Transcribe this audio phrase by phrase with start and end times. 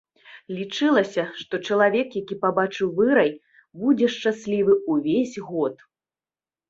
[0.59, 3.29] Лічылася, што чалавек, які пабачыў вырай,
[3.83, 5.75] будзе шчаслівы ўвесь год.